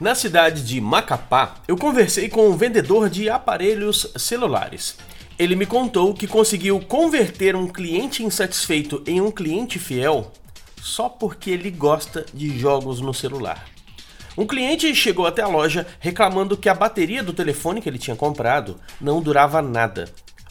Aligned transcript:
Na 0.00 0.14
cidade 0.14 0.62
de 0.62 0.80
Macapá, 0.80 1.56
eu 1.66 1.76
conversei 1.76 2.28
com 2.28 2.48
um 2.48 2.56
vendedor 2.56 3.10
de 3.10 3.28
aparelhos 3.28 4.12
celulares. 4.16 4.96
Ele 5.36 5.56
me 5.56 5.66
contou 5.66 6.14
que 6.14 6.28
conseguiu 6.28 6.78
converter 6.78 7.56
um 7.56 7.66
cliente 7.66 8.22
insatisfeito 8.22 9.02
em 9.04 9.20
um 9.20 9.32
cliente 9.32 9.76
fiel 9.76 10.30
só 10.80 11.08
porque 11.08 11.50
ele 11.50 11.68
gosta 11.68 12.24
de 12.32 12.56
jogos 12.56 13.00
no 13.00 13.12
celular. 13.12 13.64
Um 14.36 14.46
cliente 14.46 14.94
chegou 14.94 15.26
até 15.26 15.42
a 15.42 15.48
loja 15.48 15.84
reclamando 15.98 16.56
que 16.56 16.68
a 16.68 16.74
bateria 16.74 17.20
do 17.20 17.32
telefone 17.32 17.82
que 17.82 17.88
ele 17.88 17.98
tinha 17.98 18.14
comprado 18.14 18.78
não 19.00 19.20
durava 19.20 19.60
nada. 19.60 20.08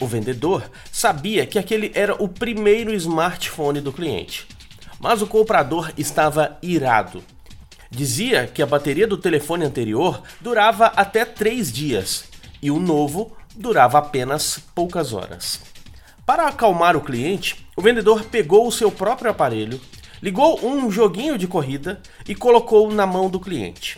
O 0.00 0.06
vendedor 0.06 0.68
sabia 0.90 1.46
que 1.46 1.60
aquele 1.60 1.92
era 1.94 2.20
o 2.20 2.28
primeiro 2.28 2.92
smartphone 2.92 3.80
do 3.80 3.92
cliente, 3.92 4.48
mas 4.98 5.22
o 5.22 5.28
comprador 5.28 5.92
estava 5.96 6.58
irado. 6.60 7.22
Dizia 7.90 8.46
que 8.46 8.62
a 8.62 8.66
bateria 8.66 9.06
do 9.06 9.16
telefone 9.16 9.64
anterior 9.64 10.22
durava 10.40 10.86
até 10.86 11.24
três 11.24 11.72
dias 11.72 12.24
e 12.60 12.70
o 12.70 12.78
novo 12.78 13.36
durava 13.54 13.98
apenas 13.98 14.60
poucas 14.74 15.12
horas. 15.12 15.60
Para 16.26 16.46
acalmar 16.46 16.96
o 16.96 17.00
cliente, 17.00 17.66
o 17.74 17.80
vendedor 17.80 18.24
pegou 18.24 18.66
o 18.66 18.72
seu 18.72 18.90
próprio 18.90 19.30
aparelho, 19.30 19.80
ligou 20.22 20.64
um 20.64 20.90
joguinho 20.90 21.38
de 21.38 21.46
corrida 21.46 22.00
e 22.28 22.34
colocou 22.34 22.92
na 22.92 23.06
mão 23.06 23.30
do 23.30 23.40
cliente. 23.40 23.96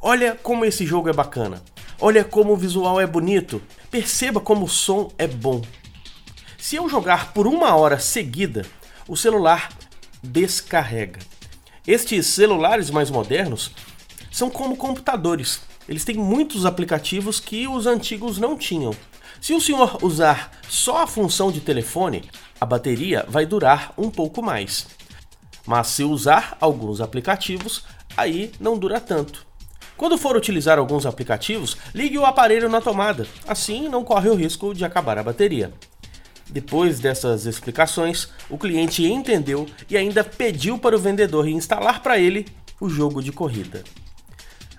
Olha 0.00 0.34
como 0.34 0.64
esse 0.64 0.84
jogo 0.84 1.08
é 1.08 1.12
bacana. 1.12 1.62
Olha 1.98 2.24
como 2.24 2.52
o 2.52 2.56
visual 2.56 3.00
é 3.00 3.06
bonito. 3.06 3.62
Perceba 3.90 4.40
como 4.40 4.66
o 4.66 4.68
som 4.68 5.10
é 5.16 5.26
bom. 5.26 5.62
Se 6.58 6.76
eu 6.76 6.88
jogar 6.88 7.32
por 7.32 7.46
uma 7.46 7.74
hora 7.76 7.98
seguida, 7.98 8.66
o 9.08 9.16
celular 9.16 9.70
descarrega. 10.22 11.20
Estes 11.86 12.26
celulares 12.28 12.90
mais 12.90 13.10
modernos 13.10 13.72
são 14.30 14.48
como 14.48 14.76
computadores. 14.76 15.60
Eles 15.88 16.04
têm 16.04 16.16
muitos 16.16 16.64
aplicativos 16.64 17.40
que 17.40 17.66
os 17.66 17.86
antigos 17.86 18.38
não 18.38 18.56
tinham. 18.56 18.94
Se 19.40 19.52
o 19.52 19.60
senhor 19.60 19.98
usar 20.00 20.52
só 20.68 21.02
a 21.02 21.06
função 21.08 21.50
de 21.50 21.60
telefone, 21.60 22.22
a 22.60 22.64
bateria 22.64 23.26
vai 23.28 23.44
durar 23.44 23.92
um 23.98 24.08
pouco 24.08 24.40
mais. 24.40 24.86
Mas 25.66 25.88
se 25.88 26.04
usar 26.04 26.56
alguns 26.60 27.00
aplicativos, 27.00 27.82
aí 28.16 28.52
não 28.60 28.78
dura 28.78 29.00
tanto. 29.00 29.44
Quando 29.96 30.16
for 30.16 30.36
utilizar 30.36 30.78
alguns 30.78 31.04
aplicativos, 31.04 31.76
ligue 31.92 32.16
o 32.16 32.24
aparelho 32.24 32.68
na 32.68 32.80
tomada, 32.80 33.26
assim 33.46 33.88
não 33.88 34.04
corre 34.04 34.28
o 34.28 34.34
risco 34.34 34.72
de 34.72 34.84
acabar 34.84 35.18
a 35.18 35.22
bateria. 35.22 35.72
Depois 36.50 37.00
dessas 37.00 37.46
explicações, 37.46 38.28
o 38.50 38.58
cliente 38.58 39.04
entendeu 39.04 39.66
e 39.88 39.96
ainda 39.96 40.22
pediu 40.22 40.78
para 40.78 40.96
o 40.96 40.98
vendedor 40.98 41.48
instalar 41.48 42.02
para 42.02 42.18
ele 42.18 42.46
o 42.80 42.88
jogo 42.88 43.22
de 43.22 43.32
corrida. 43.32 43.82